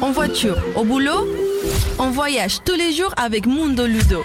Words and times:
en 0.00 0.12
voiture, 0.12 0.56
au 0.76 0.84
boulot, 0.84 1.26
on 1.98 2.10
voyage 2.10 2.60
tous 2.64 2.76
les 2.76 2.92
jours 2.92 3.12
avec 3.16 3.46
Mundo 3.46 3.84
Ludo. 3.84 4.22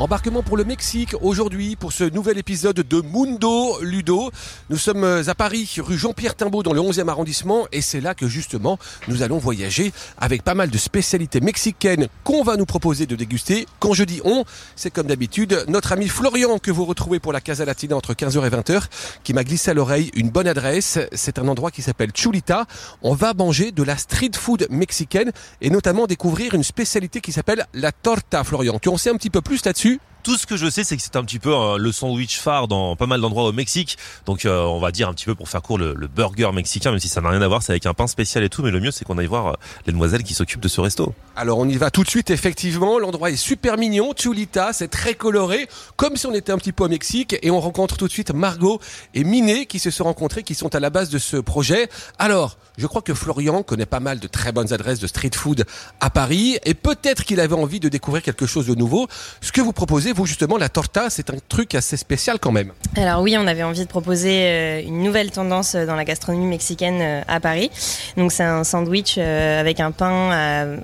Embarquement 0.00 0.42
pour 0.42 0.56
le 0.56 0.64
Mexique 0.64 1.14
aujourd'hui 1.20 1.76
pour 1.76 1.92
ce 1.92 2.04
nouvel 2.04 2.38
épisode 2.38 2.76
de 2.76 3.02
Mundo 3.02 3.78
Ludo. 3.82 4.30
Nous 4.70 4.78
sommes 4.78 5.04
à 5.04 5.34
Paris, 5.34 5.76
rue 5.76 5.98
Jean-Pierre 5.98 6.34
Timbaud 6.34 6.62
dans 6.62 6.72
le 6.72 6.80
11e 6.80 7.06
arrondissement 7.08 7.66
et 7.70 7.82
c'est 7.82 8.00
là 8.00 8.14
que 8.14 8.26
justement 8.26 8.78
nous 9.08 9.22
allons 9.22 9.36
voyager 9.36 9.92
avec 10.16 10.42
pas 10.42 10.54
mal 10.54 10.70
de 10.70 10.78
spécialités 10.78 11.42
mexicaines 11.42 12.08
qu'on 12.24 12.42
va 12.42 12.56
nous 12.56 12.64
proposer 12.64 13.04
de 13.04 13.14
déguster. 13.14 13.66
Quand 13.78 13.92
je 13.92 14.04
dis 14.04 14.22
on, 14.24 14.46
c'est 14.74 14.90
comme 14.90 15.06
d'habitude 15.06 15.66
notre 15.68 15.92
ami 15.92 16.08
Florian 16.08 16.58
que 16.58 16.70
vous 16.70 16.86
retrouvez 16.86 17.20
pour 17.20 17.34
la 17.34 17.42
Casa 17.42 17.66
Latina 17.66 17.94
entre 17.94 18.14
15h 18.14 18.46
et 18.46 18.56
20h 18.56 18.84
qui 19.22 19.34
m'a 19.34 19.44
glissé 19.44 19.70
à 19.70 19.74
l'oreille 19.74 20.10
une 20.14 20.30
bonne 20.30 20.48
adresse. 20.48 20.98
C'est 21.12 21.38
un 21.38 21.46
endroit 21.46 21.70
qui 21.70 21.82
s'appelle 21.82 22.12
Chulita. 22.14 22.64
On 23.02 23.12
va 23.12 23.34
manger 23.34 23.70
de 23.70 23.82
la 23.82 23.98
street 23.98 24.30
food 24.32 24.66
mexicaine 24.70 25.30
et 25.60 25.68
notamment 25.68 26.06
découvrir 26.06 26.54
une 26.54 26.64
spécialité 26.64 27.20
qui 27.20 27.32
s'appelle 27.32 27.66
la 27.74 27.92
torta 27.92 28.44
Florian. 28.44 28.78
Tu 28.78 28.88
en 28.88 28.96
sais 28.96 29.10
un 29.10 29.16
petit 29.16 29.28
peu 29.28 29.42
plus 29.42 29.62
là-dessus? 29.62 29.89
Tout 30.22 30.36
ce 30.36 30.46
que 30.46 30.56
je 30.56 30.68
sais, 30.68 30.84
c'est 30.84 30.96
que 30.96 31.02
c'est 31.02 31.16
un 31.16 31.24
petit 31.24 31.38
peu 31.38 31.54
le 31.78 31.92
sandwich 31.92 32.38
phare 32.38 32.68
dans 32.68 32.96
pas 32.96 33.06
mal 33.06 33.20
d'endroits 33.20 33.44
au 33.44 33.52
Mexique. 33.52 33.98
Donc, 34.26 34.44
euh, 34.44 34.62
on 34.62 34.80
va 34.80 34.92
dire 34.92 35.08
un 35.08 35.14
petit 35.14 35.26
peu 35.26 35.34
pour 35.34 35.48
faire 35.48 35.62
court 35.62 35.78
le, 35.78 35.94
le 35.94 36.08
burger 36.08 36.50
mexicain, 36.52 36.90
même 36.90 37.00
si 37.00 37.08
ça 37.08 37.20
n'a 37.20 37.30
rien 37.30 37.42
à 37.42 37.48
voir, 37.48 37.62
c'est 37.62 37.72
avec 37.72 37.86
un 37.86 37.94
pain 37.94 38.06
spécial 38.06 38.44
et 38.44 38.48
tout. 38.48 38.62
Mais 38.62 38.70
le 38.70 38.80
mieux, 38.80 38.90
c'est 38.90 39.04
qu'on 39.04 39.18
aille 39.18 39.26
voir 39.26 39.46
euh, 39.46 39.52
les 39.86 39.92
demoiselles 39.92 40.22
qui 40.22 40.34
s'occupent 40.34 40.60
de 40.60 40.68
ce 40.68 40.80
resto. 40.80 41.14
Alors 41.36 41.58
on 41.58 41.68
y 41.68 41.76
va 41.76 41.90
tout 41.90 42.04
de 42.04 42.08
suite 42.10 42.30
effectivement, 42.30 42.98
l'endroit 42.98 43.30
est 43.30 43.36
super 43.36 43.78
mignon, 43.78 44.12
Chulita, 44.14 44.72
c'est 44.72 44.88
très 44.88 45.14
coloré, 45.14 45.68
comme 45.96 46.16
si 46.16 46.26
on 46.26 46.34
était 46.34 46.52
un 46.52 46.58
petit 46.58 46.72
peu 46.72 46.84
au 46.84 46.88
Mexique 46.88 47.36
et 47.42 47.50
on 47.50 47.60
rencontre 47.60 47.96
tout 47.96 48.06
de 48.06 48.12
suite 48.12 48.32
Margot 48.32 48.80
et 49.14 49.24
Miné 49.24 49.66
qui 49.66 49.78
se 49.78 49.90
sont 49.90 50.04
rencontrés, 50.04 50.42
qui 50.42 50.54
sont 50.54 50.74
à 50.74 50.80
la 50.80 50.90
base 50.90 51.08
de 51.08 51.18
ce 51.18 51.36
projet. 51.36 51.88
Alors, 52.18 52.58
je 52.76 52.86
crois 52.86 53.02
que 53.02 53.14
Florian 53.14 53.62
connaît 53.62 53.86
pas 53.86 54.00
mal 54.00 54.20
de 54.20 54.26
très 54.26 54.52
bonnes 54.52 54.72
adresses 54.72 55.00
de 55.00 55.06
street 55.06 55.30
food 55.34 55.64
à 56.00 56.10
Paris 56.10 56.58
et 56.64 56.74
peut-être 56.74 57.24
qu'il 57.24 57.40
avait 57.40 57.54
envie 57.54 57.80
de 57.80 57.88
découvrir 57.88 58.22
quelque 58.22 58.46
chose 58.46 58.66
de 58.66 58.74
nouveau. 58.74 59.08
Ce 59.40 59.52
que 59.52 59.60
vous 59.60 59.72
proposez, 59.72 60.09
vous 60.12 60.26
justement, 60.26 60.56
la 60.56 60.68
torta, 60.68 61.10
c'est 61.10 61.30
un 61.30 61.36
truc 61.48 61.74
assez 61.74 61.96
spécial 61.96 62.38
quand 62.38 62.52
même. 62.52 62.72
Alors 62.96 63.22
oui, 63.22 63.36
on 63.38 63.46
avait 63.46 63.62
envie 63.62 63.84
de 63.84 63.88
proposer 63.88 64.44
euh, 64.44 64.82
une 64.82 65.02
nouvelle 65.02 65.30
tendance 65.30 65.74
euh, 65.74 65.86
dans 65.86 65.96
la 65.96 66.04
gastronomie 66.04 66.46
mexicaine 66.46 66.98
euh, 67.00 67.22
à 67.28 67.40
Paris. 67.40 67.70
Donc 68.16 68.32
c'est 68.32 68.44
un 68.44 68.64
sandwich 68.64 69.18
avec 69.18 69.80
un 69.80 69.90
pain 69.90 70.30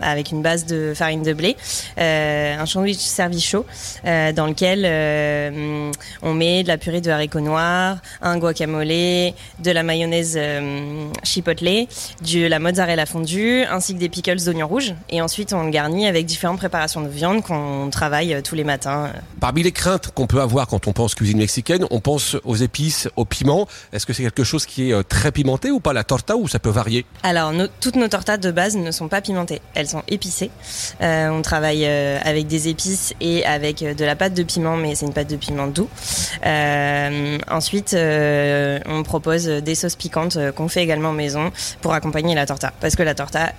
avec 0.00 0.30
une 0.30 0.42
base 0.42 0.66
de 0.66 0.92
farine 0.94 1.22
de 1.22 1.32
blé, 1.32 1.56
un 1.96 2.64
sandwich 2.66 2.98
servi 2.98 3.40
chaud 3.40 3.66
dans 4.04 4.46
lequel 4.46 4.84
on 6.22 6.34
met 6.34 6.62
de 6.62 6.68
la 6.68 6.78
purée 6.78 7.00
de 7.00 7.10
haricots 7.10 7.40
noirs, 7.40 7.98
un 8.22 8.38
guacamole, 8.38 8.86
de 8.86 9.70
la 9.70 9.82
mayonnaise 9.82 10.38
chipotle, 11.22 11.86
de 12.22 12.46
la 12.46 12.58
mozzarella 12.58 13.06
fondue, 13.06 13.64
ainsi 13.64 13.94
que 13.94 13.98
des 13.98 14.08
pickles 14.08 14.42
d'oignons 14.44 14.68
rouges. 14.68 14.94
Et 15.08 15.20
ensuite 15.20 15.52
on 15.52 15.64
le 15.64 15.70
garnit 15.70 16.06
avec 16.06 16.26
différentes 16.26 16.58
préparations 16.58 17.02
de 17.02 17.08
viande 17.08 17.42
qu'on 17.42 17.88
travaille 17.90 18.40
tous 18.42 18.54
les 18.54 18.64
matins. 18.64 19.12
Parmi 19.40 19.62
les 19.62 19.72
craintes 19.72 20.10
qu'on 20.14 20.26
peut 20.26 20.40
avoir 20.40 20.66
quand 20.66 20.86
on 20.86 20.92
pense 20.92 21.14
cuisine 21.14 21.38
mexicaine, 21.38 21.84
on 21.90 22.00
pense 22.00 22.36
aux 22.44 22.56
épices, 22.56 23.08
au 23.16 23.24
piment. 23.24 23.66
Est-ce 23.92 24.06
que 24.06 24.12
c'est 24.12 24.22
quelque 24.22 24.44
chose 24.44 24.66
qui 24.66 24.90
est 24.90 24.92
euh, 24.92 25.02
très 25.02 25.32
pimenté 25.32 25.70
ou 25.70 25.80
pas? 25.80 25.92
La 25.92 26.04
torta 26.04 26.36
ou 26.36 26.48
ça 26.48 26.58
peut 26.58 26.70
varier? 26.70 27.04
Alors, 27.22 27.52
toutes 27.80 27.96
nos 27.96 28.08
tortas 28.08 28.36
de 28.36 28.50
base 28.50 28.76
ne 28.76 28.90
sont 28.90 29.08
pas 29.08 29.20
pimentées, 29.20 29.60
elles 29.74 29.88
sont 29.88 30.02
épicées. 30.08 30.50
Euh, 31.00 31.28
on 31.28 31.42
travaille 31.42 31.84
euh, 31.86 32.18
avec 32.24 32.46
des 32.46 32.68
épices 32.68 33.14
et 33.20 33.44
avec 33.44 33.84
de 33.84 34.04
la 34.04 34.16
pâte 34.16 34.34
de 34.34 34.42
piment, 34.42 34.76
mais 34.76 34.94
c'est 34.94 35.06
une 35.06 35.12
pâte 35.12 35.30
de 35.30 35.36
piment 35.36 35.66
doux. 35.66 35.88
Ensuite, 37.48 37.96
on 37.96 39.02
propose 39.02 39.46
des 39.46 39.74
sauces 39.74 39.96
piquantes 39.96 40.38
qu'on 40.52 40.68
fait 40.68 40.82
également 40.82 41.12
maison 41.12 41.52
pour 41.80 41.92
accompagner 41.92 42.34
la 42.34 42.46
torta, 42.46 42.72
parce 42.80 42.96
que 42.96 43.02
la 43.02 43.14
torta 43.14 43.52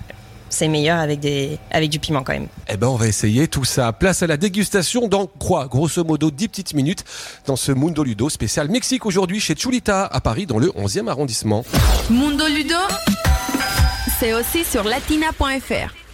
c'est 0.50 0.68
meilleur 0.68 0.98
avec 0.98 1.20
des 1.20 1.58
avec 1.70 1.90
du 1.90 1.98
piment 1.98 2.22
quand 2.22 2.32
même. 2.32 2.48
Eh 2.68 2.76
ben, 2.76 2.88
on 2.88 2.96
va 2.96 3.06
essayer 3.06 3.48
tout 3.48 3.64
ça. 3.64 3.92
Place 3.92 4.22
à 4.22 4.26
la 4.26 4.36
dégustation 4.36 5.08
dans 5.08 5.26
quoi 5.26 5.66
Grosso 5.66 6.04
modo 6.04 6.30
10 6.30 6.48
petites 6.48 6.74
minutes 6.74 7.04
dans 7.46 7.56
ce 7.56 7.72
Mundo 7.72 8.02
Ludo 8.02 8.28
spécial 8.28 8.68
Mexique 8.68 9.06
aujourd'hui 9.06 9.40
chez 9.40 9.54
Chulita 9.54 10.06
à 10.06 10.20
Paris 10.20 10.46
dans 10.46 10.58
le 10.58 10.68
11e 10.68 11.08
arrondissement. 11.08 11.64
Mundo 12.10 12.44
Ludo, 12.46 12.74
c'est 14.18 14.34
aussi 14.34 14.64
sur 14.64 14.84
latina.fr. 14.84 16.07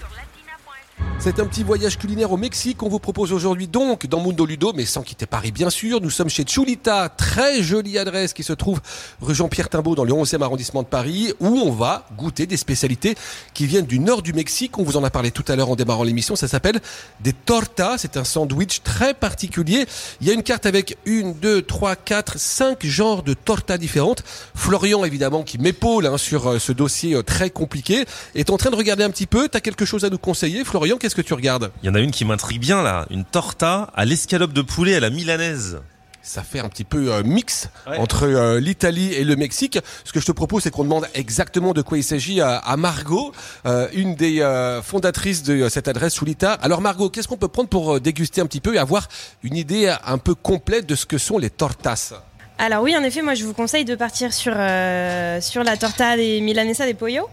C'est 1.19 1.41
un 1.41 1.47
petit 1.47 1.63
voyage 1.63 1.97
culinaire 1.97 2.33
au 2.33 2.37
Mexique 2.37 2.77
qu'on 2.77 2.89
vous 2.91 2.99
propose 2.99 3.33
aujourd'hui 3.33 3.67
donc 3.67 4.07
dans 4.07 4.21
Mundo 4.21 4.45
Ludo, 4.45 4.73
mais 4.75 4.85
sans 4.85 5.03
quitter 5.03 5.25
Paris 5.25 5.53
bien 5.53 5.71
sûr. 5.71 6.03
Nous 6.03 6.11
sommes 6.11 6.29
chez 6.29 6.45
Chulita, 6.45 7.09
très 7.09 7.63
jolie 7.63 7.97
adresse 7.97 8.35
qui 8.35 8.43
se 8.43 8.53
trouve 8.53 8.81
rue 9.23 9.35
Jean-Pierre 9.35 9.71
Timbaud 9.71 9.95
dans 9.95 10.05
le 10.05 10.13
11e 10.13 10.43
arrondissement 10.43 10.83
de 10.83 10.89
Paris, 10.89 11.33
où 11.41 11.47
on 11.47 11.71
va 11.71 12.07
goûter 12.19 12.47
des 12.47 12.59
spécialités 12.59 13.15
qui 13.55 13.67
viennent 13.67 13.87
du 13.87 13.99
nord 13.99 14.21
du 14.21 14.35
Mexique. 14.35 14.79
On 14.79 14.83
vous 14.83 14.99
en 14.99 15.05
a 15.05 15.09
parlé 15.09 15.31
tout 15.31 15.45
à 15.49 15.57
l'heure 15.57 15.71
en 15.71 15.77
démarrant 15.77 16.03
l'émission. 16.03 16.37
Ça 16.37 16.47
s'appelle 16.47 16.81
des 17.21 17.33
tortas. 17.33 17.97
C'est 17.97 18.19
un 18.19 18.25
sandwich 18.25 18.83
très 18.83 19.15
particulier. 19.15 19.87
Il 20.21 20.27
y 20.27 20.31
a 20.31 20.35
une 20.35 20.43
carte 20.43 20.67
avec 20.67 20.99
une, 21.07 21.33
deux, 21.33 21.63
trois, 21.63 21.97
quatre, 21.97 22.39
cinq 22.39 22.85
genres 22.85 23.23
de 23.23 23.33
tortas 23.33 23.79
différentes. 23.79 24.25
Florian, 24.55 25.05
évidemment, 25.07 25.43
qui 25.43 25.57
m'épaule 25.59 26.07
hein, 26.07 26.19
sur 26.19 26.49
euh, 26.49 26.59
ce 26.59 26.73
dossier 26.73 27.15
euh, 27.15 27.23
très 27.23 27.49
compliqué, 27.49 28.05
est 28.35 28.51
en 28.51 28.59
train 28.59 28.71
de 28.71 28.77
regarder 28.77 29.05
un 29.05 29.11
petit 29.11 29.27
peu. 29.27 29.49
T'as 29.49 29.61
quelque 29.61 29.87
chose 29.87 30.05
à 30.05 30.11
nous 30.11 30.19
conseiller, 30.19 30.65
Florian? 30.65 30.99
Que 31.15 31.23
tu 31.23 31.35
regardes? 31.35 31.71
Il 31.83 31.87
y 31.87 31.89
en 31.89 31.95
a 31.95 32.01
une 32.01 32.11
qui 32.11 32.25
m'intrigue 32.25 32.61
bien 32.61 32.83
là, 32.83 33.07
une 33.11 33.25
torta 33.25 33.91
à 33.95 34.05
l'escalope 34.05 34.53
de 34.53 34.63
poulet 34.63 34.95
à 34.97 35.01
la 35.01 35.11
milanaise. 35.11 35.81
Ça 36.27 36.43
fait 36.43 36.59
un 36.61 36.71
petit 36.71 36.85
peu 36.85 37.13
euh, 37.13 37.23
mix 37.23 37.69
Ouais. 37.87 37.99
entre 37.99 38.25
euh, 38.27 38.59
l'Italie 38.59 39.13
et 39.13 39.25
le 39.25 39.37
Mexique. 39.37 39.79
Ce 40.05 40.13
que 40.13 40.21
je 40.21 40.25
te 40.25 40.33
propose, 40.33 40.63
c'est 40.63 40.71
qu'on 40.71 40.85
demande 40.85 41.07
exactement 41.13 41.75
de 41.75 41.83
quoi 41.83 41.99
il 41.99 42.03
s'agit 42.03 42.41
à, 42.41 42.57
à 42.57 42.79
Margot, 42.79 43.33
euh, 43.67 43.89
une 43.93 44.15
des 44.15 44.41
euh, 44.41 44.81
fondatrices 44.81 45.43
de 45.43 45.53
euh, 45.65 45.69
cette 45.69 45.87
adresse 45.87 46.15
Soulita. 46.15 46.55
Alors 46.55 46.81
Margot, 46.81 47.11
qu'est-ce 47.11 47.29
qu'on 47.29 47.37
peut 47.37 47.49
prendre 47.49 47.69
pour 47.69 47.97
euh, 47.97 48.01
déguster 48.01 48.41
un 48.41 48.47
petit 48.47 48.63
peu 48.63 48.75
et 48.75 48.79
avoir 48.79 49.07
une 49.43 49.55
idée 49.57 49.95
un 50.07 50.17
peu 50.17 50.35
complète 50.35 50.87
de 50.87 50.95
ce 50.95 51.05
que 51.05 51.19
sont 51.19 51.37
les 51.37 51.51
tortas? 51.51 52.15
Alors 52.57 52.83
oui, 52.85 52.97
en 52.97 53.03
effet, 53.03 53.21
moi 53.21 53.35
je 53.35 53.45
vous 53.45 53.53
conseille 53.53 53.85
de 53.85 53.95
partir 53.97 54.33
sur, 54.33 54.55
euh, 54.57 55.41
sur 55.43 55.63
la 55.63 55.77
torta 55.77 56.17
des 56.17 56.41
Milanesa 56.41 56.87
de 56.87 56.93
Pollo, 56.93 57.29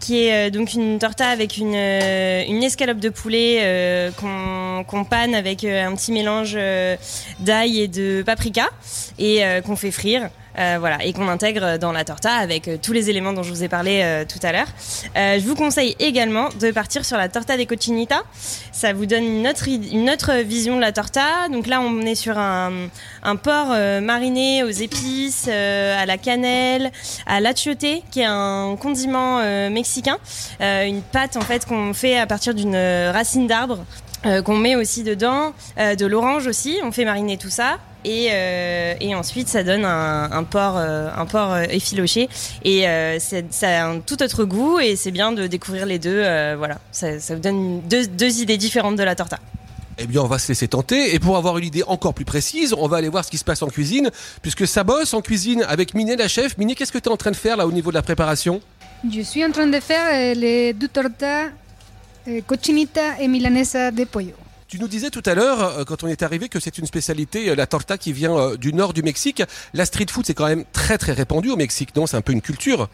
qui 0.00 0.24
est 0.24 0.48
euh, 0.48 0.50
donc 0.50 0.74
une 0.74 0.98
torta 0.98 1.28
avec 1.28 1.56
une, 1.56 1.74
euh, 1.74 2.60
escalope 2.62 2.98
de 2.98 3.08
poulet 3.08 3.60
euh, 3.62 4.10
qu'on 4.12 4.84
qu'on 4.84 5.04
panne 5.04 5.34
avec 5.34 5.64
un 5.64 5.94
petit 5.94 6.12
mélange 6.12 6.56
d'ail 7.40 7.80
et 7.80 7.88
de 7.88 8.22
paprika 8.22 8.68
et 9.18 9.42
qu'on 9.66 9.76
fait 9.76 9.90
frire. 9.90 10.30
Euh, 10.58 10.76
voilà, 10.80 11.04
et 11.04 11.12
qu'on 11.12 11.28
intègre 11.28 11.78
dans 11.78 11.92
la 11.92 12.04
torta 12.04 12.32
avec 12.32 12.66
euh, 12.66 12.76
tous 12.82 12.92
les 12.92 13.10
éléments 13.10 13.32
dont 13.32 13.44
je 13.44 13.50
vous 13.50 13.62
ai 13.62 13.68
parlé 13.68 14.00
euh, 14.02 14.24
tout 14.24 14.40
à 14.42 14.52
l'heure. 14.52 14.66
Je 15.14 15.46
vous 15.46 15.54
conseille 15.54 15.94
également 16.00 16.48
de 16.60 16.70
partir 16.70 17.04
sur 17.04 17.16
la 17.16 17.28
torta 17.28 17.56
des 17.56 17.66
cochinita. 17.66 18.22
Ça 18.72 18.92
vous 18.92 19.06
donne 19.06 19.24
une 19.24 19.46
autre, 19.46 19.68
une 19.68 20.10
autre 20.10 20.34
vision 20.42 20.76
de 20.76 20.80
la 20.80 20.92
torta. 20.92 21.48
Donc 21.50 21.66
là, 21.66 21.80
on 21.80 22.00
est 22.02 22.14
sur 22.14 22.38
un, 22.38 22.88
un 23.22 23.36
porc 23.36 23.74
mariné 24.02 24.62
aux 24.64 24.68
épices, 24.68 25.48
à 25.48 26.06
la 26.06 26.18
cannelle, 26.18 26.90
à 27.26 27.40
l'achiote, 27.40 27.84
qui 28.10 28.20
est 28.20 28.26
un 28.26 28.76
condiment 28.80 29.38
mexicain. 29.70 30.18
Une 30.60 31.02
pâte 31.02 31.36
en 31.36 31.42
fait 31.42 31.66
qu'on 31.66 31.92
fait 31.94 32.18
à 32.18 32.26
partir 32.26 32.54
d'une 32.54 32.76
racine 32.76 33.46
d'arbre. 33.46 33.84
qu'on 34.44 34.56
met 34.56 34.76
aussi 34.76 35.02
dedans, 35.02 35.52
de 35.76 36.06
l'orange 36.06 36.46
aussi, 36.46 36.78
on 36.82 36.92
fait 36.92 37.04
mariner 37.04 37.36
tout 37.36 37.50
ça. 37.50 37.78
Et, 38.04 38.28
euh, 38.32 38.94
et 39.00 39.14
ensuite, 39.14 39.48
ça 39.48 39.62
donne 39.64 39.84
un, 39.84 40.30
un 40.30 40.44
porc, 40.44 40.76
euh, 40.76 41.08
un 41.16 41.26
porc 41.26 41.52
euh, 41.52 41.62
effiloché. 41.68 42.28
Et 42.64 42.88
euh, 42.88 43.18
c'est- 43.18 43.52
ça 43.52 43.68
a 43.84 43.86
un 43.88 44.00
tout 44.00 44.22
autre 44.22 44.44
goût. 44.44 44.78
Et 44.78 44.94
c'est 44.96 45.10
bien 45.10 45.32
de 45.32 45.46
découvrir 45.46 45.84
les 45.84 45.98
deux. 45.98 46.10
euh, 46.22 46.54
voilà, 46.56 46.78
ça, 46.92 47.18
ça 47.20 47.34
vous 47.34 47.40
donne 47.40 47.80
deux, 47.82 48.06
deux 48.06 48.40
idées 48.40 48.56
différentes 48.56 48.96
de 48.96 49.02
la 49.02 49.14
torta. 49.14 49.38
Eh 50.00 50.06
bien, 50.06 50.22
on 50.22 50.28
va 50.28 50.38
se 50.38 50.46
laisser 50.48 50.68
tenter. 50.68 51.12
Et 51.14 51.18
pour 51.18 51.36
avoir 51.36 51.58
une 51.58 51.64
idée 51.64 51.82
encore 51.88 52.14
plus 52.14 52.24
précise, 52.24 52.72
on 52.72 52.86
va 52.86 52.98
aller 52.98 53.08
voir 53.08 53.24
ce 53.24 53.30
qui 53.32 53.38
se 53.38 53.44
passe 53.44 53.62
en 53.62 53.66
cuisine, 53.68 54.10
puisque 54.42 54.66
ça 54.68 54.84
bosse 54.84 55.12
en 55.12 55.20
cuisine 55.20 55.64
avec 55.68 55.92
Miné, 55.94 56.14
la 56.14 56.28
chef. 56.28 56.56
Miné, 56.56 56.76
qu'est-ce 56.76 56.92
que 56.92 56.98
tu 56.98 57.08
es 57.08 57.12
en 57.12 57.16
train 57.16 57.32
de 57.32 57.36
faire 57.36 57.56
là 57.56 57.66
au 57.66 57.72
niveau 57.72 57.90
de 57.90 57.96
la 57.96 58.02
préparation? 58.02 58.60
Je 59.12 59.20
suis 59.22 59.44
en 59.44 59.50
train 59.50 59.66
de 59.66 59.80
faire 59.80 60.34
les 60.36 60.72
deux 60.72 60.88
tortas 60.88 61.46
cochinita 62.46 63.20
et 63.20 63.26
milanesa 63.26 63.90
de 63.90 64.04
pollo. 64.04 64.32
Tu 64.68 64.78
nous 64.78 64.86
disais 64.86 65.08
tout 65.08 65.22
à 65.24 65.34
l'heure, 65.34 65.62
euh, 65.62 65.84
quand 65.84 66.04
on 66.04 66.08
est 66.08 66.22
arrivé, 66.22 66.50
que 66.50 66.60
c'est 66.60 66.76
une 66.76 66.84
spécialité, 66.84 67.48
euh, 67.48 67.54
la 67.54 67.66
torta 67.66 67.96
qui 67.96 68.12
vient 68.12 68.36
euh, 68.36 68.56
du 68.58 68.74
nord 68.74 68.92
du 68.92 69.02
Mexique. 69.02 69.42
La 69.72 69.86
street 69.86 70.08
food, 70.10 70.26
c'est 70.26 70.34
quand 70.34 70.46
même 70.46 70.64
très 70.74 70.98
très 70.98 71.12
répandu 71.12 71.48
au 71.48 71.56
Mexique, 71.56 71.96
non? 71.96 72.06
C'est 72.06 72.18
un 72.18 72.20
peu 72.20 72.32
une 72.34 72.42
culture. 72.42 72.90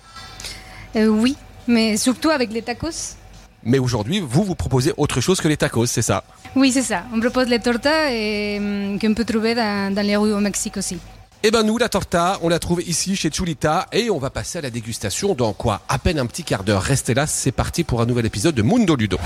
Euh, 0.95 1.09
oui, 1.09 1.37
mais 1.67 1.97
surtout 1.97 2.31
avec 2.31 2.53
les 2.53 2.63
tacos. 2.63 3.17
Mais 3.65 3.81
aujourd'hui, 3.81 4.21
vous, 4.21 4.45
vous 4.45 4.55
proposez 4.55 4.93
autre 4.97 5.21
chose 5.21 5.41
que 5.41 5.49
les 5.49 5.57
tacos, 5.57 5.87
c'est 5.87 6.03
ça? 6.03 6.23
Oui, 6.55 6.71
c'est 6.71 6.83
ça. 6.83 7.07
On 7.13 7.19
propose 7.19 7.49
les 7.49 7.59
tortas 7.59 8.13
et, 8.13 8.59
hum, 8.59 9.01
qu'on 9.01 9.13
peut 9.13 9.25
trouver 9.25 9.57
dans, 9.57 9.93
dans 9.93 10.07
les 10.07 10.15
rues 10.15 10.33
au 10.33 10.39
Mexique 10.39 10.77
aussi. 10.77 10.99
Eh 11.43 11.51
ben 11.51 11.65
nous, 11.65 11.77
la 11.77 11.89
torta, 11.89 12.39
on 12.43 12.49
l'a 12.49 12.61
trouvée 12.61 12.85
ici 12.85 13.17
chez 13.17 13.31
Chulita 13.31 13.89
et 13.91 14.11
on 14.11 14.19
va 14.19 14.31
passer 14.31 14.59
à 14.59 14.61
la 14.61 14.71
dégustation 14.71 15.35
dans 15.35 15.53
quoi? 15.53 15.81
À 15.89 15.99
peine 15.99 16.21
un 16.21 16.27
petit 16.27 16.45
quart 16.45 16.63
d'heure. 16.63 16.83
Restez 16.83 17.15
là, 17.15 17.27
c'est 17.27 17.53
parti 17.53 17.83
pour 17.83 18.01
un 18.01 18.07
nouvel 18.07 18.27
épisode 18.27 18.55
de 18.55 18.63
Mundo 18.63 18.95
Ludo. 18.95 19.19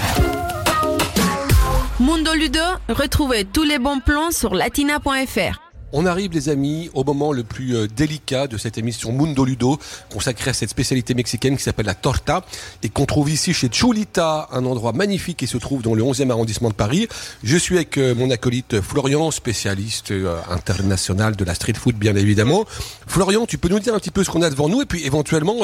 Mundo 2.08 2.32
Ludo, 2.32 2.58
retrouvez 2.88 3.44
tous 3.44 3.64
les 3.64 3.78
bons 3.78 4.00
plans 4.00 4.30
sur 4.30 4.54
latina.fr. 4.54 5.67
On 5.90 6.04
arrive 6.04 6.32
les 6.32 6.50
amis 6.50 6.90
au 6.92 7.02
moment 7.02 7.32
le 7.32 7.44
plus 7.44 7.74
euh, 7.74 7.86
délicat 7.86 8.46
de 8.46 8.58
cette 8.58 8.76
émission 8.76 9.10
Mundo 9.10 9.42
Ludo 9.46 9.78
consacrée 10.12 10.50
à 10.50 10.52
cette 10.52 10.68
spécialité 10.68 11.14
mexicaine 11.14 11.56
qui 11.56 11.62
s'appelle 11.62 11.86
la 11.86 11.94
torta 11.94 12.44
et 12.82 12.90
qu'on 12.90 13.06
trouve 13.06 13.30
ici 13.30 13.54
chez 13.54 13.70
Chulita, 13.70 14.48
un 14.52 14.66
endroit 14.66 14.92
magnifique 14.92 15.38
qui 15.38 15.46
se 15.46 15.56
trouve 15.56 15.80
dans 15.80 15.94
le 15.94 16.02
11e 16.02 16.30
arrondissement 16.30 16.68
de 16.68 16.74
Paris. 16.74 17.08
Je 17.42 17.56
suis 17.56 17.76
avec 17.76 17.96
euh, 17.96 18.14
mon 18.14 18.30
acolyte 18.30 18.82
Florian, 18.82 19.30
spécialiste 19.30 20.10
euh, 20.10 20.38
international 20.50 21.36
de 21.36 21.44
la 21.46 21.54
street 21.54 21.72
food 21.72 21.96
bien 21.96 22.16
évidemment. 22.16 22.66
Florian, 23.06 23.46
tu 23.46 23.56
peux 23.56 23.70
nous 23.70 23.80
dire 23.80 23.94
un 23.94 23.98
petit 23.98 24.10
peu 24.10 24.24
ce 24.24 24.30
qu'on 24.30 24.42
a 24.42 24.50
devant 24.50 24.68
nous 24.68 24.82
et 24.82 24.86
puis 24.86 25.06
éventuellement 25.06 25.56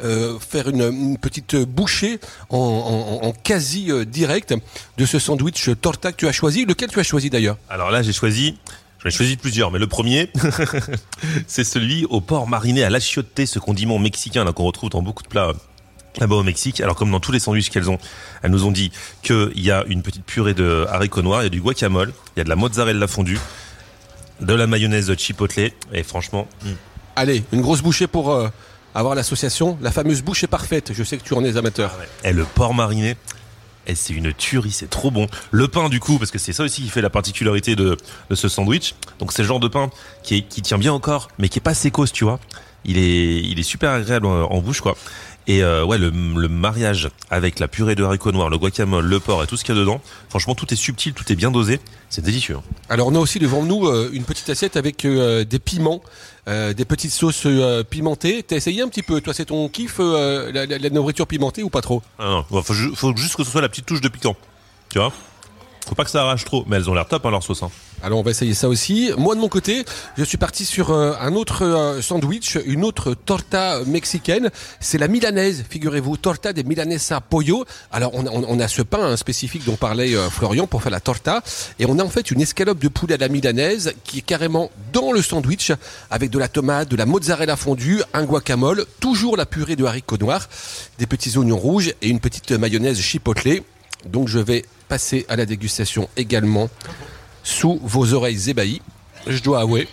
faire 0.00 0.68
une, 0.68 1.16
petite 1.16 1.56
bouchée 1.56 2.20
en, 2.50 2.58
en, 3.22 3.26
en 3.26 3.32
quasi 3.32 3.90
direct 4.06 4.54
de 4.98 5.06
ce 5.06 5.18
sandwich 5.18 5.70
torta 5.80 6.12
que 6.12 6.16
tu 6.16 6.28
as 6.28 6.32
choisi. 6.32 6.66
Lequel 6.66 6.90
tu 6.90 7.00
as 7.00 7.02
choisi 7.02 7.30
d'ailleurs? 7.30 7.56
Alors 7.70 7.90
là 7.90 8.02
j'ai 8.02 8.12
choisi 8.12 8.58
J'en 9.02 9.08
ai 9.08 9.12
choisi 9.12 9.36
plusieurs, 9.36 9.70
mais 9.70 9.78
le 9.78 9.86
premier, 9.86 10.30
c'est 11.46 11.64
celui 11.64 12.04
au 12.04 12.20
porc 12.20 12.46
mariné 12.46 12.84
à 12.84 12.90
l'achioté, 12.90 13.46
ce 13.46 13.58
condiment 13.58 13.98
mexicain 13.98 14.44
qu'on 14.52 14.64
retrouve 14.64 14.90
dans 14.90 15.00
beaucoup 15.00 15.22
de 15.22 15.28
plats 15.28 15.52
là-bas 16.18 16.36
au 16.36 16.42
Mexique. 16.42 16.80
Alors 16.82 16.96
comme 16.96 17.10
dans 17.10 17.20
tous 17.20 17.32
les 17.32 17.38
sandwichs 17.38 17.70
qu'elles 17.70 17.88
ont, 17.88 17.98
elles 18.42 18.50
nous 18.50 18.66
ont 18.66 18.70
dit 18.72 18.92
qu'il 19.22 19.52
y 19.54 19.70
a 19.70 19.84
une 19.88 20.02
petite 20.02 20.24
purée 20.24 20.52
de 20.52 20.86
haricots 20.90 21.22
noirs, 21.22 21.42
il 21.42 21.44
y 21.44 21.46
a 21.46 21.50
du 21.50 21.62
guacamole, 21.62 22.12
il 22.36 22.40
y 22.40 22.42
a 22.42 22.44
de 22.44 22.50
la 22.50 22.56
mozzarella 22.56 23.06
fondue, 23.06 23.40
de 24.40 24.54
la 24.54 24.66
mayonnaise 24.66 25.14
chipotle, 25.16 25.70
et 25.92 26.02
franchement... 26.02 26.46
Hmm. 26.62 26.72
Allez, 27.16 27.42
une 27.52 27.60
grosse 27.60 27.82
bouchée 27.82 28.06
pour 28.06 28.32
euh, 28.32 28.48
avoir 28.94 29.14
l'association, 29.14 29.78
la 29.80 29.90
fameuse 29.90 30.22
bouchée 30.22 30.46
parfaite. 30.46 30.92
Je 30.94 31.02
sais 31.02 31.16
que 31.16 31.24
tu 31.24 31.34
en 31.34 31.44
es 31.44 31.56
amateur. 31.56 31.92
Ah 31.98 32.28
et 32.28 32.32
le 32.32 32.44
porc 32.44 32.74
mariné, 32.74 33.16
c'est 33.94 34.12
une 34.12 34.32
tuerie, 34.32 34.70
c'est 34.70 34.90
trop 34.90 35.10
bon. 35.10 35.26
Le 35.50 35.68
pain 35.68 35.88
du 35.88 36.00
coup, 36.00 36.18
parce 36.18 36.30
que 36.30 36.38
c'est 36.38 36.52
ça 36.52 36.64
aussi 36.64 36.82
qui 36.82 36.88
fait 36.88 37.02
la 37.02 37.10
particularité 37.10 37.76
de, 37.76 37.96
ce 38.32 38.48
sandwich. 38.48 38.94
Donc 39.18 39.32
c'est 39.32 39.42
le 39.42 39.48
genre 39.48 39.60
de 39.60 39.68
pain 39.68 39.90
qui, 40.22 40.42
tient 40.44 40.78
bien 40.78 40.92
encore, 40.92 41.28
mais 41.38 41.48
qui 41.48 41.58
est 41.58 41.62
pas 41.62 41.74
sécose, 41.74 42.12
tu 42.12 42.24
vois. 42.24 42.40
Il 42.84 42.96
est 42.96 43.62
super 43.62 43.90
agréable 43.90 44.26
en, 44.26 44.58
bouche, 44.60 44.80
quoi. 44.80 44.96
Et 45.50 45.64
euh, 45.64 45.84
ouais, 45.84 45.98
le, 45.98 46.10
le, 46.10 46.48
mariage 46.48 47.10
avec 47.28 47.58
la 47.58 47.66
purée 47.66 47.96
de 47.96 48.04
haricots 48.04 48.30
noirs, 48.30 48.50
le 48.50 48.56
guacamole, 48.56 49.04
le 49.04 49.18
porc 49.18 49.42
et 49.42 49.48
tout 49.48 49.56
ce 49.56 49.64
qu'il 49.64 49.74
y 49.74 49.76
a 49.76 49.80
dedans, 49.80 50.00
franchement, 50.28 50.54
tout 50.54 50.72
est 50.72 50.76
subtil, 50.76 51.12
tout 51.12 51.24
est 51.32 51.34
bien 51.34 51.50
dosé. 51.50 51.80
C'est 52.08 52.24
délicieux. 52.24 52.54
Hein. 52.58 52.62
Alors 52.88 53.08
on 53.08 53.16
a 53.16 53.18
aussi 53.18 53.40
devant 53.40 53.64
nous 53.64 53.88
euh, 53.88 54.10
une 54.12 54.22
petite 54.22 54.48
assiette 54.48 54.76
avec 54.76 55.04
euh, 55.04 55.44
des 55.44 55.58
piments, 55.58 56.02
des 56.46 56.84
petites 56.84 57.10
sauces 57.10 57.48
pimentées. 57.90 58.44
T'as 58.44 58.56
essayé 58.56 58.82
un 58.82 58.88
petit 58.88 59.02
peu 59.02 59.20
Toi, 59.20 59.34
c'est 59.34 59.46
ton 59.46 59.68
kiff, 59.68 59.98
la, 59.98 60.66
la, 60.66 60.90
nourriture 60.90 61.26
pimentée 61.26 61.64
ou 61.64 61.70
pas 61.70 61.80
trop? 61.80 62.00
Ah 62.20 62.44
non, 62.50 62.62
faut, 62.62 62.74
faut 62.94 63.16
juste 63.16 63.34
que 63.34 63.42
ce 63.42 63.50
soit 63.50 63.60
la 63.60 63.68
petite 63.68 63.86
touche 63.86 64.00
de 64.00 64.08
piquant. 64.08 64.36
Tu 64.88 64.98
vois? 64.98 65.12
Faut 65.90 65.96
pas 65.96 66.04
que 66.04 66.10
ça 66.10 66.22
arrache 66.22 66.44
trop, 66.44 66.64
mais 66.68 66.76
elles 66.76 66.88
ont 66.88 66.94
l'air 66.94 67.08
top, 67.08 67.26
hein, 67.26 67.32
leur 67.32 67.42
sauce. 67.42 67.64
Hein. 67.64 67.70
Alors 68.00 68.20
on 68.20 68.22
va 68.22 68.30
essayer 68.30 68.54
ça 68.54 68.68
aussi. 68.68 69.10
Moi 69.18 69.34
de 69.34 69.40
mon 69.40 69.48
côté, 69.48 69.84
je 70.16 70.22
suis 70.22 70.38
parti 70.38 70.64
sur 70.64 70.92
euh, 70.92 71.14
un 71.20 71.34
autre 71.34 71.64
euh, 71.64 72.00
sandwich, 72.00 72.56
une 72.64 72.84
autre 72.84 73.14
torta 73.14 73.80
mexicaine. 73.86 74.50
C'est 74.78 74.98
la 74.98 75.08
milanaise, 75.08 75.64
figurez-vous, 75.68 76.16
torta 76.16 76.52
de 76.52 76.62
milanesa 76.62 77.20
pollo. 77.20 77.64
Alors 77.90 78.14
on, 78.14 78.24
on, 78.24 78.60
a 78.60 78.68
ce 78.68 78.82
pain 78.82 79.00
hein, 79.00 79.16
spécifique 79.16 79.64
dont 79.64 79.74
parlait 79.74 80.14
euh, 80.14 80.30
Florian 80.30 80.68
pour 80.68 80.80
faire 80.80 80.92
la 80.92 81.00
torta, 81.00 81.42
et 81.80 81.86
on 81.86 81.98
a 81.98 82.04
en 82.04 82.08
fait 82.08 82.30
une 82.30 82.40
escalope 82.40 82.78
de 82.78 82.86
poulet 82.86 83.14
à 83.14 83.18
la 83.18 83.28
milanaise 83.28 83.92
qui 84.04 84.18
est 84.18 84.22
carrément 84.22 84.70
dans 84.92 85.10
le 85.10 85.22
sandwich 85.22 85.72
avec 86.08 86.30
de 86.30 86.38
la 86.38 86.46
tomate, 86.46 86.88
de 86.88 86.94
la 86.94 87.04
mozzarella 87.04 87.56
fondue, 87.56 88.00
un 88.14 88.22
guacamole, 88.22 88.86
toujours 89.00 89.36
la 89.36 89.44
purée 89.44 89.74
de 89.74 89.84
haricots 89.84 90.18
noirs, 90.18 90.48
des 91.00 91.08
petits 91.08 91.36
oignons 91.36 91.58
rouges 91.58 91.94
et 92.00 92.08
une 92.08 92.20
petite 92.20 92.52
mayonnaise 92.52 93.00
chipotle. 93.00 93.64
Donc 94.06 94.28
je 94.28 94.38
vais 94.38 94.64
passer 94.88 95.26
à 95.28 95.36
la 95.36 95.46
dégustation 95.46 96.08
également 96.16 96.68
sous 97.42 97.80
vos 97.82 98.12
oreilles 98.12 98.50
ébahies. 98.50 98.82
Je 99.26 99.42
dois 99.42 99.60
avouer 99.60 99.88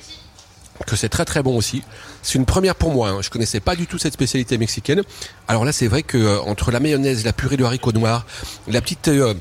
que 0.86 0.96
c'est 0.96 1.10
très 1.10 1.26
très 1.26 1.42
bon 1.42 1.58
aussi. 1.58 1.84
C'est 2.22 2.38
une 2.38 2.46
première 2.46 2.76
pour 2.76 2.92
moi. 2.92 3.10
Hein. 3.10 3.22
Je 3.22 3.30
connaissais 3.30 3.60
pas 3.60 3.76
du 3.76 3.88
tout 3.88 3.98
cette 3.98 4.14
spécialité 4.14 4.58
mexicaine. 4.58 5.02
Alors 5.48 5.66
là, 5.66 5.72
c'est 5.72 5.88
vrai 5.88 6.04
que 6.04 6.18
euh, 6.18 6.40
entre 6.42 6.72
la 6.72 6.80
mayonnaise, 6.80 7.26
la 7.26 7.34
purée 7.34 7.58
de 7.58 7.64
haricots 7.64 7.92
noirs, 7.92 8.26
la 8.68 8.82
petite 8.82 9.08
euh, 9.08 9.34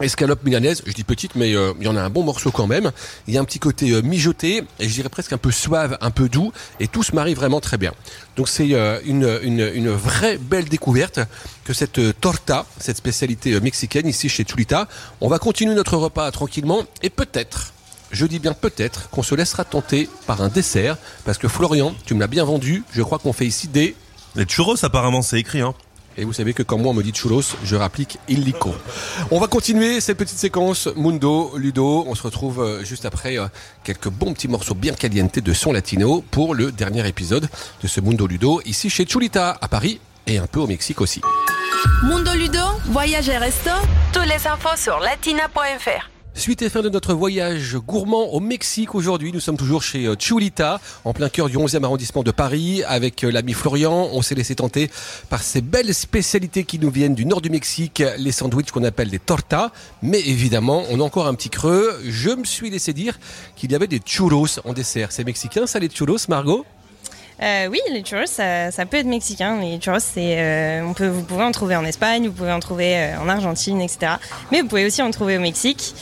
escalope 0.00 0.44
milanaise, 0.44 0.82
je 0.86 0.92
dis 0.92 1.04
petite, 1.04 1.34
mais 1.34 1.54
euh, 1.54 1.72
il 1.80 1.86
y 1.86 1.88
en 1.88 1.96
a 1.96 2.02
un 2.02 2.10
bon 2.10 2.22
morceau 2.22 2.50
quand 2.50 2.66
même. 2.66 2.90
Il 3.26 3.34
y 3.34 3.38
a 3.38 3.40
un 3.40 3.44
petit 3.44 3.58
côté 3.58 3.90
euh, 3.90 4.02
mijoté, 4.02 4.64
et 4.78 4.88
je 4.88 4.94
dirais 4.94 5.08
presque 5.08 5.32
un 5.32 5.38
peu 5.38 5.50
suave, 5.50 5.98
un 6.00 6.10
peu 6.10 6.28
doux, 6.28 6.52
et 6.78 6.88
tout 6.88 7.02
se 7.02 7.14
marie 7.14 7.34
vraiment 7.34 7.60
très 7.60 7.78
bien. 7.78 7.92
Donc 8.36 8.48
c'est 8.48 8.72
euh, 8.72 9.00
une, 9.04 9.38
une, 9.42 9.70
une, 9.74 9.90
vraie 9.90 10.38
belle 10.38 10.68
découverte 10.68 11.20
que 11.64 11.72
cette 11.72 12.20
torta, 12.20 12.66
cette 12.78 12.96
spécialité 12.96 13.60
mexicaine 13.60 14.06
ici 14.06 14.28
chez 14.28 14.44
Chulita. 14.44 14.88
On 15.20 15.28
va 15.28 15.38
continuer 15.38 15.74
notre 15.74 15.96
repas 15.96 16.30
tranquillement, 16.30 16.84
et 17.02 17.10
peut-être, 17.10 17.72
je 18.10 18.26
dis 18.26 18.38
bien 18.38 18.54
peut-être, 18.54 19.10
qu'on 19.10 19.22
se 19.22 19.34
laissera 19.34 19.64
tenter 19.64 20.08
par 20.26 20.40
un 20.42 20.48
dessert, 20.48 20.96
parce 21.24 21.38
que 21.38 21.48
Florian, 21.48 21.94
tu 22.06 22.14
me 22.14 22.20
l'as 22.20 22.26
bien 22.26 22.44
vendu, 22.44 22.84
je 22.92 23.02
crois 23.02 23.18
qu'on 23.18 23.32
fait 23.32 23.46
ici 23.46 23.68
des... 23.68 23.94
Les 24.36 24.44
churros 24.44 24.76
apparemment 24.84 25.22
c'est 25.22 25.40
écrit 25.40 25.60
hein. 25.60 25.74
Et 26.16 26.24
vous 26.24 26.32
savez 26.32 26.52
que 26.52 26.62
quand 26.62 26.78
moi 26.78 26.90
on 26.90 26.94
me 26.94 27.02
dit 27.02 27.12
churros, 27.12 27.42
je 27.64 27.76
rapplique 27.76 28.18
illico. 28.28 28.74
On 29.30 29.40
va 29.40 29.46
continuer 29.46 30.00
cette 30.00 30.18
petite 30.18 30.38
séquence 30.38 30.88
Mundo, 30.96 31.52
Ludo. 31.56 32.04
On 32.06 32.14
se 32.14 32.22
retrouve 32.22 32.60
euh, 32.60 32.84
juste 32.84 33.04
après 33.04 33.38
euh, 33.38 33.46
quelques 33.84 34.08
bons 34.08 34.34
petits 34.34 34.48
morceaux 34.48 34.74
bien 34.74 34.92
caliente 34.92 35.38
de 35.38 35.52
son 35.52 35.72
latino 35.72 36.24
pour 36.30 36.54
le 36.54 36.72
dernier 36.72 37.06
épisode 37.08 37.48
de 37.82 37.88
ce 37.88 38.00
Mundo 38.00 38.26
Ludo 38.26 38.60
ici 38.64 38.90
chez 38.90 39.06
Chulita 39.06 39.56
à 39.60 39.68
Paris 39.68 40.00
et 40.26 40.38
un 40.38 40.46
peu 40.46 40.60
au 40.60 40.66
Mexique 40.66 41.00
aussi. 41.00 41.20
Mundo 42.02 42.32
Ludo, 42.34 42.64
voyage 42.86 43.28
et 43.28 43.38
resto, 43.38 43.70
tous 44.12 44.22
les 44.22 44.46
infos 44.46 44.76
sur 44.76 44.98
latina.fr. 45.00 46.09
Suite 46.34 46.62
et 46.62 46.70
fin 46.70 46.80
de 46.80 46.88
notre 46.88 47.12
voyage 47.12 47.76
gourmand 47.76 48.32
au 48.32 48.40
Mexique 48.40 48.94
aujourd'hui, 48.94 49.32
nous 49.32 49.40
sommes 49.40 49.56
toujours 49.56 49.82
chez 49.82 50.06
euh, 50.06 50.14
Chulita, 50.16 50.80
en 51.04 51.12
plein 51.12 51.28
cœur 51.28 51.48
du 51.48 51.58
11e 51.58 51.84
arrondissement 51.84 52.22
de 52.22 52.30
Paris, 52.30 52.82
avec 52.84 53.24
euh, 53.24 53.30
l'ami 53.30 53.52
Florian. 53.52 54.08
On 54.12 54.22
s'est 54.22 54.36
laissé 54.36 54.54
tenter 54.54 54.90
par 55.28 55.42
ces 55.42 55.60
belles 55.60 55.92
spécialités 55.92 56.64
qui 56.64 56.78
nous 56.78 56.90
viennent 56.90 57.14
du 57.14 57.26
nord 57.26 57.42
du 57.42 57.50
Mexique, 57.50 58.02
les 58.16 58.32
sandwichs 58.32 58.70
qu'on 58.70 58.84
appelle 58.84 59.10
des 59.10 59.18
tortas. 59.18 59.70
Mais 60.02 60.20
évidemment, 60.20 60.84
on 60.90 61.00
a 61.00 61.02
encore 61.02 61.26
un 61.26 61.34
petit 61.34 61.50
creux. 61.50 62.00
Je 62.06 62.30
me 62.30 62.44
suis 62.44 62.70
laissé 62.70 62.92
dire 62.92 63.18
qu'il 63.56 63.72
y 63.72 63.74
avait 63.74 63.88
des 63.88 64.00
churros 64.00 64.60
en 64.64 64.72
dessert. 64.72 65.12
C'est 65.12 65.24
mexicain 65.24 65.66
ça 65.66 65.78
les 65.78 65.88
churros, 65.88 66.16
Margot? 66.28 66.64
Euh, 67.42 67.68
oui, 67.70 67.80
les 67.90 68.02
churros, 68.02 68.26
ça, 68.26 68.70
peut 68.90 68.98
être 68.98 69.06
mexicain. 69.06 69.58
Les 69.60 69.78
churros, 69.78 69.98
euh, 70.16 70.82
vous 70.84 71.22
pouvez 71.22 71.42
en 71.42 71.52
trouver 71.52 71.76
en 71.76 71.84
Espagne, 71.84 72.26
vous 72.26 72.34
pouvez 72.34 72.52
en 72.52 72.60
trouver 72.60 72.96
euh, 72.96 73.18
en 73.18 73.28
Argentine, 73.28 73.80
etc. 73.80 74.12
Mais 74.52 74.60
vous 74.60 74.68
pouvez 74.68 74.84
aussi 74.84 75.00
en 75.00 75.10
trouver 75.10 75.38
au 75.38 75.40
Mexique. 75.40 75.94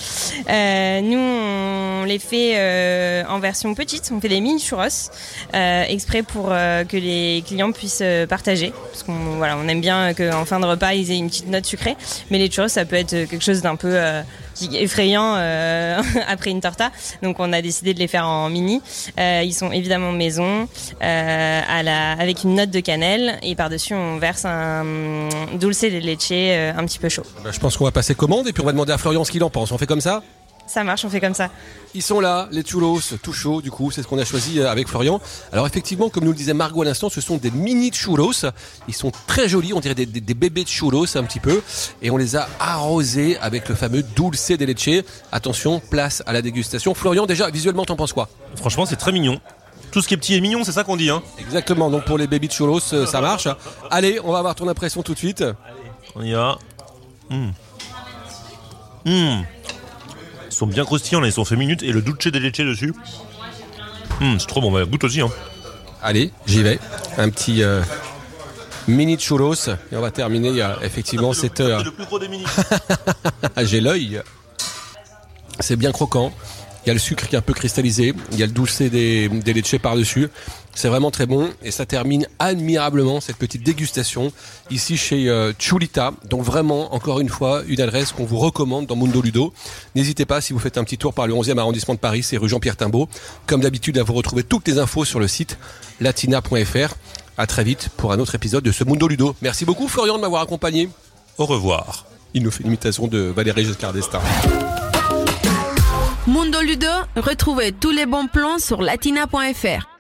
Nous, 0.49 1.19
on 1.19 2.05
les 2.05 2.19
fait 2.19 3.25
en 3.29 3.39
version 3.39 3.75
petite. 3.75 4.11
On 4.13 4.21
fait 4.21 4.29
des 4.29 4.41
mini 4.41 4.61
churros 4.61 5.11
exprès 5.53 6.23
pour 6.23 6.49
que 6.49 6.97
les 6.97 7.45
clients 7.47 7.73
puissent 7.73 8.03
partager, 8.29 8.73
parce 8.91 9.03
qu'on 9.03 9.13
on 9.41 9.69
aime 9.69 9.81
bien 9.81 10.15
qu'en 10.15 10.45
fin 10.45 10.61
de 10.61 10.67
repas 10.67 10.93
ils 10.95 11.11
aient 11.11 11.17
une 11.17 11.29
petite 11.29 11.49
note 11.49 11.67
sucrée. 11.67 11.97
Mais 12.31 12.39
les 12.39 12.49
churros, 12.49 12.69
ça 12.69 12.85
peut 12.85 12.97
être 12.97 13.11
quelque 13.11 13.45
chose 13.45 13.63
d'un 13.63 13.77
peu 13.77 13.97
effrayant 14.73 15.35
euh, 15.37 16.01
après 16.29 16.51
une 16.51 16.61
torta. 16.61 16.91
Donc 17.23 17.37
on 17.41 17.53
a 17.53 17.63
décidé 17.63 17.95
de 17.95 17.99
les 17.99 18.09
faire 18.09 18.27
en 18.27 18.49
mini. 18.49 18.83
Euh, 19.19 19.43
ils 19.45 19.55
sont 19.55 19.73
évidemment 19.73 20.13
maison, 20.13 20.69
euh, 21.03 21.61
avec 22.19 22.45
une 22.45 22.55
note 22.55 22.71
de 22.71 22.81
cannelle 22.81 23.39
et 23.43 23.55
par-dessus 23.55 23.95
on 23.95 24.19
verse 24.19 24.45
un 24.45 24.85
dulce 25.55 25.83
de 25.83 25.99
leche 25.99 26.31
un 26.77 26.85
petit 26.85 26.99
peu 26.99 27.09
chaud. 27.09 27.25
Bah, 27.45 27.51
je 27.53 27.59
pense 27.59 27.77
qu'on 27.77 27.85
va 27.85 27.93
passer 27.93 28.15
commande 28.15 28.49
et 28.49 28.53
puis 28.53 28.63
on 28.63 28.67
va 28.67 28.73
demander 28.73 28.93
à 28.93 28.99
Florian 28.99 29.25
ce 29.25 29.31
qu'il 29.31 29.45
en 29.45 29.51
pense. 29.51 29.73
On 29.73 29.79
fait 29.79 29.87
comme 29.87 30.01
ça? 30.01 30.23
Ça 30.69 30.85
marche, 30.85 31.05
on 31.05 31.11
fait 31.11 31.21
comme 31.21 31.35
ça. 31.35 31.51
Ils 31.95 32.03
sont 32.03 32.21
là, 32.21 32.49
les 32.53 32.63
churros, 32.63 33.01
tout 33.23 33.33
chaud, 33.33 33.63
du 33.63 33.71
coup, 33.71 33.91
c'est 33.91 34.03
ce 34.03 34.07
qu'on 34.07 34.19
a 34.19 34.25
choisi 34.25 34.61
euh, 34.61 34.71
avec 34.71 34.89
Florian. 34.89 35.21
Alors 35.53 35.67
effectivement, 35.67 36.11
comme 36.11 36.25
nous 36.25 36.33
le 36.33 36.37
disait 36.37 36.55
Margot 36.55 36.83
à 36.83 36.85
l'instant, 36.85 37.09
ce 37.09 37.21
sont 37.21 37.39
des 37.39 37.51
mini 37.51 37.91
churros. 37.91 38.33
Ils 38.87 38.95
sont 38.95 39.11
très 39.27 39.49
jolis, 39.49 39.73
on 39.73 39.81
dirait 39.81 39.95
des, 39.95 40.07
bébés 40.07 40.65
de 40.65 40.69
churros 40.69 41.17
un 41.17 41.25
petit 41.25 41.41
peu. 41.41 41.63
Et 42.03 42.11
on 42.11 42.17
les 42.17 42.37
a 42.37 42.49
arrosés 42.61 43.37
avec 43.39 43.69
le 43.69 43.75
fameux 43.75 44.03
dulce 44.03 44.51
de 44.51 44.65
leche. 44.65 45.05
Attention, 45.33 45.81
place 45.81 46.23
à 46.27 46.33
la 46.33 46.43
dégustation. 46.43 46.95
Florian, 46.95 47.27
déjà, 47.27 47.51
visuellement, 47.51 47.85
t'en 47.85 47.97
penses 47.97 48.13
quoi? 48.13 48.29
Franchement, 48.57 48.87
c'est 48.87 48.97
très 48.97 49.13
mignon. 49.13 49.41
Tout 49.91 50.03
ce 50.03 50.09
qui 50.09 50.15
est 50.15 50.19
petit 50.19 50.35
est 50.35 50.41
mignon, 50.41 50.65
c'est 50.65 50.73
ça 50.73 50.85
qu'on 50.85 50.97
dit, 50.97 51.09
hein 51.09 51.23
Exactement, 51.39 51.91
donc 51.91 52.05
pour 52.05 52.19
les 52.19 52.27
baby 52.27 52.49
churros, 52.49 52.81
euh, 52.93 53.07
ça 53.07 53.23
marche. 53.23 53.49
Allez, 53.91 54.21
on 54.23 54.33
va 54.33 54.39
avoir 54.39 54.55
ton 54.55 54.69
impression 54.69 55.03
tout 55.03 55.15
de 55.15 55.19
suite. 55.19 55.41
Allez. 55.41 55.55
On 56.15 56.23
y 56.23 56.33
va. 56.33 56.59
Mmh. 57.31 57.51
Mmh 59.07 59.43
sont 60.51 60.67
bien 60.67 60.85
croustillants, 60.85 61.21
là, 61.21 61.29
ils 61.29 61.33
sont 61.33 61.45
fait 61.45 61.57
minutes 61.57 61.83
et 61.83 61.93
le 61.93 62.03
dulce 62.03 62.27
de 62.27 62.39
leche 62.39 62.59
dessus. 62.59 62.95
Hum, 64.21 64.39
c'est 64.39 64.47
trop 64.47 64.61
bon, 64.61 64.73
bah, 64.73 64.85
goûte 64.85 65.05
aussi. 65.05 65.21
Hein. 65.21 65.29
Allez, 66.03 66.33
j'y 66.47 66.63
vais. 66.63 66.79
Un 67.17 67.31
petit 67.31 67.63
euh, 67.63 67.83
mini 68.87 69.19
churros 69.19 69.55
et 69.55 69.97
on 69.97 70.01
va 70.01 70.11
terminer 70.11 70.63
euh, 70.63 70.75
effectivement 70.83 71.33
cette 71.33 71.61
heure. 71.61 71.85
le 71.85 71.91
plus 71.91 72.05
gros 72.05 72.19
des 72.19 72.29
mini. 72.29 72.45
J'ai 73.63 73.81
l'œil. 73.81 74.23
C'est 75.61 75.77
bien 75.77 75.93
croquant. 75.93 76.33
Il 76.89 76.91
y 76.91 76.93
a 76.93 76.95
le 76.95 77.01
sucre 77.01 77.29
qui 77.29 77.35
est 77.35 77.39
un 77.39 77.43
peu 77.43 77.53
cristallisé, 77.53 78.15
il 78.33 78.39
y 78.39 78.43
a 78.43 78.47
le 78.47 78.53
doucet 78.53 78.89
des, 78.89 79.29
des 79.29 79.53
leches 79.53 79.77
par-dessus. 79.77 80.31
C'est 80.75 80.89
vraiment 80.89 81.11
très 81.11 81.27
bon 81.27 81.51
et 81.63 81.71
ça 81.71 81.85
termine 81.85 82.27
admirablement 82.39 83.21
cette 83.21 83.37
petite 83.37 83.63
dégustation 83.63 84.33
ici 84.71 84.97
chez 84.97 85.29
euh, 85.29 85.53
Chulita. 85.59 86.15
Donc 86.31 86.45
vraiment, 86.45 86.95
encore 86.95 87.21
une 87.21 87.29
fois, 87.29 87.61
une 87.69 87.83
adresse 87.83 88.13
qu'on 88.13 88.25
vous 88.25 88.39
recommande 88.39 88.87
dans 88.87 88.97
Mundo 88.97 89.21
Ludo. 89.21 89.53
N'hésitez 89.97 90.25
pas 90.25 90.41
si 90.41 90.55
vous 90.55 90.59
faites 90.59 90.79
un 90.79 90.85
petit 90.85 90.97
tour 90.97 91.13
par 91.13 91.27
le 91.27 91.35
11e 91.35 91.59
arrondissement 91.59 91.93
de 91.93 92.01
Paris, 92.01 92.23
c'est 92.23 92.39
rue 92.39 92.49
Jean-Pierre 92.49 92.79
Timbaud. 92.79 93.07
Comme 93.47 93.61
d'habitude, 93.61 93.99
à 93.99 94.03
vous 94.03 94.15
retrouver 94.15 94.43
toutes 94.43 94.67
les 94.67 94.79
infos 94.79 95.05
sur 95.05 95.21
le 95.21 95.29
site 95.29 95.59
latina.fr. 96.01 96.95
À 97.37 97.47
très 97.47 97.65
vite 97.65 97.91
pour 97.99 98.13
un 98.13 98.19
autre 98.19 98.35
épisode 98.35 98.65
de 98.65 98.73
ce 98.73 98.85
Mundo 98.85 99.09
Ludo. 99.09 99.37
Merci 99.43 99.67
beaucoup 99.67 99.89
Florian 99.89 100.17
de 100.17 100.23
m'avoir 100.23 100.41
accompagné. 100.41 100.89
Au 101.37 101.45
revoir. 101.45 102.07
Il 102.33 102.43
nous 102.43 102.51
fait 102.51 102.63
une 102.63 102.69
imitation 102.69 103.09
de 103.09 103.19
Valérie 103.19 103.67
Giscard 103.67 103.93
d'Estaing. 103.93 104.23
Mundo 106.29 106.61
Ludo, 106.61 106.87
retrouvez 107.17 107.73
tous 107.73 107.91
les 107.91 108.05
bons 108.05 108.27
plans 108.27 108.59
sur 108.59 108.83
latina.fr. 108.83 109.98